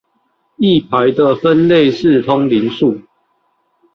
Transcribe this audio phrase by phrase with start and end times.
[0.57, 3.03] 一排的分類是通靈術